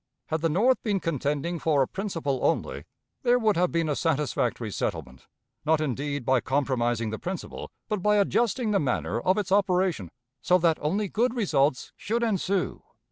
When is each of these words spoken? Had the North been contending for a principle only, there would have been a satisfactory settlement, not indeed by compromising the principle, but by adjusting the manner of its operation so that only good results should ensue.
Had 0.29 0.41
the 0.41 0.49
North 0.49 0.81
been 0.81 0.99
contending 0.99 1.59
for 1.59 1.83
a 1.83 1.87
principle 1.87 2.39
only, 2.41 2.85
there 3.21 3.37
would 3.37 3.55
have 3.55 3.71
been 3.71 3.87
a 3.87 3.95
satisfactory 3.95 4.71
settlement, 4.71 5.27
not 5.63 5.79
indeed 5.79 6.25
by 6.25 6.39
compromising 6.39 7.11
the 7.11 7.19
principle, 7.19 7.69
but 7.87 8.01
by 8.01 8.15
adjusting 8.15 8.71
the 8.71 8.79
manner 8.79 9.19
of 9.21 9.37
its 9.37 9.51
operation 9.51 10.09
so 10.41 10.57
that 10.57 10.79
only 10.81 11.07
good 11.07 11.35
results 11.35 11.93
should 11.97 12.23
ensue. 12.23 12.81